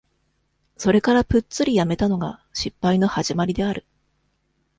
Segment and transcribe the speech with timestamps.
[0.77, 3.85] それからプッツリやめたのが、失敗の始まりである。